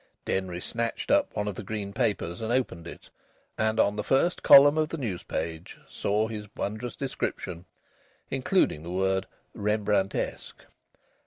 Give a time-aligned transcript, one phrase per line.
[0.25, 3.07] Denry snatched up one of the green papers and opened it,
[3.55, 7.65] and on the first column of the news page saw his wondrous description,
[8.31, 10.65] including the word "Rembrandtesque."